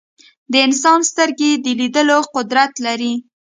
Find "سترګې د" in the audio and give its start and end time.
1.11-1.65